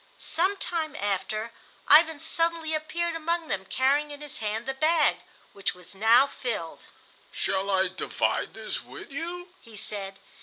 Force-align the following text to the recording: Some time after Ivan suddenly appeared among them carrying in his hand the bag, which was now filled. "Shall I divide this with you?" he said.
Some 0.17 0.57
time 0.57 0.95
after 0.95 1.51
Ivan 1.87 2.19
suddenly 2.19 2.73
appeared 2.73 3.15
among 3.15 3.49
them 3.49 3.65
carrying 3.67 4.09
in 4.09 4.19
his 4.21 4.39
hand 4.39 4.65
the 4.65 4.73
bag, 4.73 5.17
which 5.53 5.75
was 5.75 5.93
now 5.93 6.25
filled. 6.25 6.79
"Shall 7.31 7.69
I 7.69 7.87
divide 7.87 8.55
this 8.55 8.81
with 8.83 9.11
you?" 9.11 9.53
he 9.61 9.77
said. 9.77 10.17